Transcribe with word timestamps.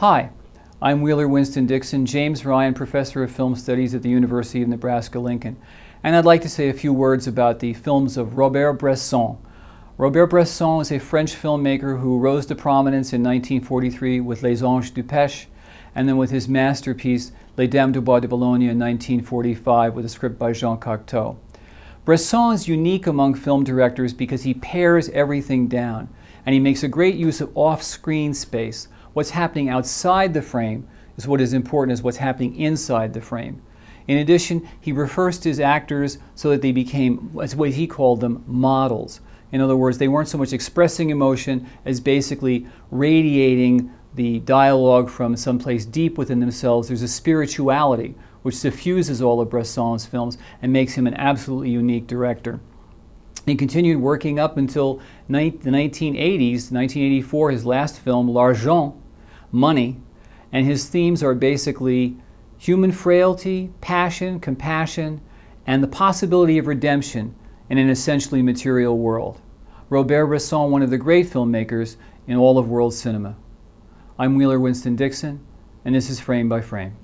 Hi, 0.00 0.30
I'm 0.80 1.02
Wheeler 1.02 1.28
Winston 1.28 1.66
Dixon, 1.66 2.06
James 2.06 2.46
Ryan 2.46 2.72
Professor 2.72 3.22
of 3.22 3.30
Film 3.30 3.54
Studies 3.54 3.94
at 3.94 4.00
the 4.00 4.08
University 4.08 4.62
of 4.62 4.68
Nebraska 4.68 5.18
Lincoln, 5.18 5.58
and 6.02 6.16
I'd 6.16 6.24
like 6.24 6.40
to 6.40 6.48
say 6.48 6.70
a 6.70 6.72
few 6.72 6.90
words 6.90 7.26
about 7.26 7.58
the 7.58 7.74
films 7.74 8.16
of 8.16 8.38
Robert 8.38 8.72
Bresson. 8.72 9.36
Robert 9.98 10.28
Bresson 10.28 10.80
is 10.80 10.90
a 10.90 10.98
French 10.98 11.34
filmmaker 11.34 12.00
who 12.00 12.18
rose 12.18 12.46
to 12.46 12.54
prominence 12.54 13.12
in 13.12 13.22
1943 13.22 14.20
with 14.20 14.42
Les 14.42 14.62
Anges 14.62 14.90
du 14.90 15.02
Péché, 15.02 15.48
and 15.94 16.08
then 16.08 16.16
with 16.16 16.30
his 16.30 16.48
masterpiece 16.48 17.32
Les 17.58 17.66
Dames 17.66 17.92
du 17.92 18.00
Bois 18.00 18.20
de 18.20 18.28
Boulogne 18.28 18.62
in 18.62 18.78
1945 18.78 19.94
with 19.94 20.06
a 20.06 20.08
script 20.08 20.38
by 20.38 20.52
Jean 20.52 20.78
Cocteau. 20.78 21.36
Bresson 22.06 22.54
is 22.54 22.66
unique 22.66 23.06
among 23.06 23.34
film 23.34 23.64
directors 23.64 24.14
because 24.14 24.44
he 24.44 24.54
pares 24.54 25.10
everything 25.10 25.68
down, 25.68 26.08
and 26.46 26.54
he 26.54 26.58
makes 26.58 26.82
a 26.82 26.88
great 26.88 27.16
use 27.16 27.42
of 27.42 27.54
off-screen 27.54 28.32
space 28.32 28.88
what's 29.12 29.30
happening 29.30 29.68
outside 29.68 30.34
the 30.34 30.42
frame 30.42 30.88
is 31.16 31.26
what 31.26 31.40
is 31.40 31.52
important 31.52 31.92
as 31.92 32.02
what's 32.02 32.18
happening 32.18 32.56
inside 32.56 33.12
the 33.12 33.20
frame. 33.20 33.62
In 34.06 34.18
addition, 34.18 34.68
he 34.80 34.92
refers 34.92 35.38
to 35.40 35.48
his 35.48 35.60
actors 35.60 36.18
so 36.34 36.50
that 36.50 36.62
they 36.62 36.72
became, 36.72 37.30
as 37.40 37.54
what 37.54 37.70
he 37.70 37.86
called 37.86 38.20
them, 38.20 38.42
models. 38.46 39.20
In 39.52 39.60
other 39.60 39.76
words, 39.76 39.98
they 39.98 40.08
weren't 40.08 40.28
so 40.28 40.38
much 40.38 40.52
expressing 40.52 41.10
emotion 41.10 41.68
as 41.84 42.00
basically 42.00 42.66
radiating 42.90 43.92
the 44.14 44.40
dialogue 44.40 45.08
from 45.08 45.36
someplace 45.36 45.84
deep 45.84 46.18
within 46.18 46.40
themselves. 46.40 46.88
There's 46.88 47.02
a 47.02 47.08
spirituality 47.08 48.14
which 48.42 48.56
suffuses 48.56 49.20
all 49.20 49.40
of 49.40 49.50
Bresson's 49.50 50.06
films 50.06 50.38
and 50.62 50.72
makes 50.72 50.94
him 50.94 51.06
an 51.06 51.14
absolutely 51.14 51.70
unique 51.70 52.06
director. 52.06 52.60
He 53.46 53.54
continued 53.54 54.00
working 54.00 54.38
up 54.38 54.56
until 54.56 55.00
the 55.28 55.32
1980s, 55.34 56.70
1984, 56.72 57.50
his 57.50 57.66
last 57.66 57.98
film, 57.98 58.30
L'Argent, 58.30 58.94
Money, 59.52 60.00
and 60.52 60.66
his 60.66 60.88
themes 60.88 61.22
are 61.22 61.34
basically 61.34 62.16
human 62.58 62.92
frailty, 62.92 63.70
passion, 63.80 64.38
compassion, 64.38 65.20
and 65.66 65.82
the 65.82 65.88
possibility 65.88 66.58
of 66.58 66.66
redemption 66.66 67.34
in 67.68 67.78
an 67.78 67.88
essentially 67.88 68.42
material 68.42 68.98
world. 68.98 69.40
Robert 69.88 70.26
Bresson, 70.26 70.70
one 70.70 70.82
of 70.82 70.90
the 70.90 70.98
great 70.98 71.26
filmmakers 71.26 71.96
in 72.26 72.36
all 72.36 72.58
of 72.58 72.68
world 72.68 72.94
cinema. 72.94 73.36
I'm 74.18 74.36
Wheeler 74.36 74.60
Winston 74.60 74.96
Dixon, 74.96 75.40
and 75.84 75.94
this 75.94 76.10
is 76.10 76.20
Frame 76.20 76.48
by 76.48 76.60
Frame. 76.60 76.96